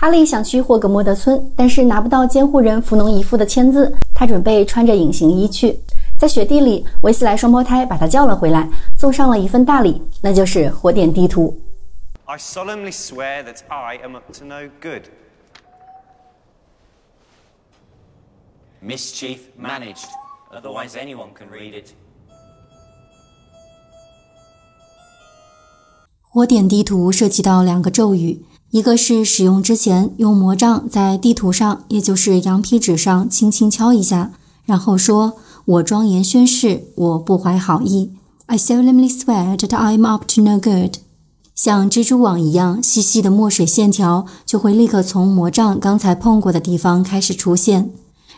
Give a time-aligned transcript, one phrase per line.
[0.00, 5.76] 哈利想去霍格莫德村，但是拿不到监护人弗农姨父的签字，他准备穿着隐形衣去。
[6.16, 11.60] 在雪地里，维斯莱双胞胎把他叫了回来，送上了一份大礼，那就是火点地图。
[12.26, 15.02] I solemnly swear that I am up to no good.
[18.80, 20.06] Mischief managed.
[20.52, 21.88] Otherwise, anyone can read it.
[26.22, 28.44] 火点地图涉及到两个咒语。
[28.70, 34.32] 一个是使用之前用魔杖在地图上，也就是羊皮纸上轻轻敲一下，
[34.66, 38.12] 然后说：“我庄严宣誓，我不怀好意。”
[38.44, 40.96] I solemnly swear that I'm up to no good。
[41.54, 47.90] 像蜘蛛网一样细细的墨水线条就会立刻从魔杖刚才碰过的地方开始出现，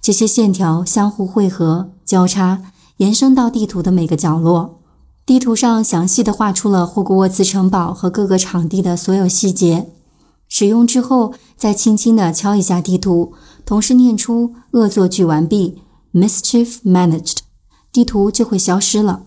[0.00, 2.62] 这些线条相互汇合、交叉，
[2.96, 4.80] 延伸到地图的每个角落。
[5.26, 9.90] 地图上详细的画出了霍格沃茨城堡和各个场地的所有细节。
[10.56, 13.32] 使用之后，再轻轻地敲一下地图，
[13.66, 15.82] 同时念出“恶作剧完毕
[16.14, 17.38] ”，mischief managed，
[17.90, 19.24] 地图就会消失了。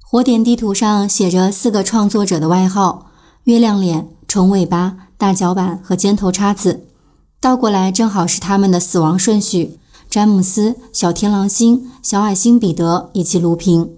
[0.00, 3.06] 火点地图上写着四个创作者的外号：
[3.46, 6.86] 月亮脸、虫尾巴、大脚板和尖头叉子。
[7.40, 13.90] 倒过来正好是他们的死亡顺序：詹姆斯、小天狼星、小矮星彼得以及卢平。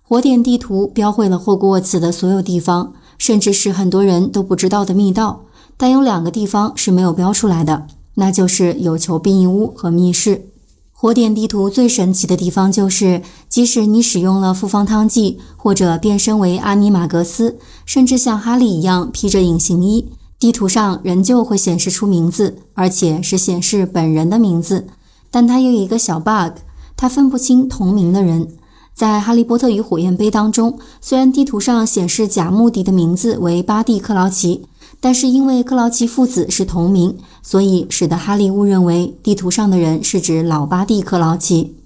[0.00, 5.40] 火点地图标绘了霍格沃茨的所有地方，甚至是很多人都不知道的密道。
[5.76, 10.46] 但有两个地方是没有标出来的，那就是有球避孕屋和密室。
[10.92, 20.08] 火点地图最神奇的地方就是，即使你使用了复方汤剂，或者变身为阿尼玛格斯，甚至像哈利一样披着隐形衣，
[20.38, 24.86] 地图上仍旧会显示出名字，而且是显示本人的名字。
[25.30, 26.60] 但它有一个小 bug，
[26.96, 28.48] 它分不清同名的人。
[28.94, 34.64] 在《哈利波特与火焰杯》当中，虽然地图上显示贾穆迪的名字为巴蒂·克劳奇。
[35.04, 41.76] 但是因为克劳奇父子是同名，所以使得哈利误认为地图上的人是指老巴蒂克劳奇。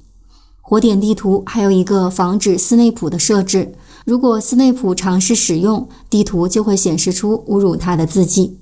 [0.61, 8.57] 火点地图还有一个防止斯内普的设置，如果斯内普尝试使用地图，就会显示出侮辱他的字迹。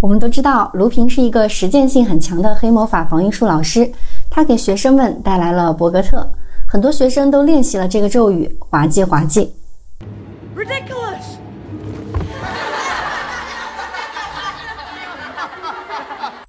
[0.00, 3.90] 我们都知道，卢平是一个实践性很强的黑魔法防御术老师，
[4.30, 6.24] 他给学生们带来了博格特，
[6.68, 9.52] 很多学生都练习了这个咒语“滑稽滑稽”。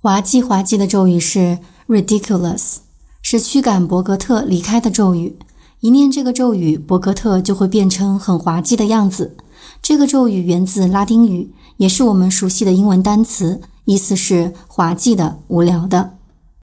[0.04, 2.78] 滑稽滑稽的咒语是 ridiculous，
[3.22, 5.38] 是驱赶伯格特离开的咒语。
[5.82, 9.38] 一念这个咒语，伯格特就会变成很滑稽的样子。
[9.80, 16.18] 这个咒语源自拉丁语，也是我们熟悉的英文单词，意思是滑稽的、无聊的。